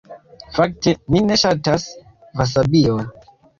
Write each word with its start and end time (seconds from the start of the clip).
Fakte, 0.55 0.93
mi 1.17 1.21
ne 1.27 1.37
ŝatas 1.43 1.87
vasabion. 2.43 3.15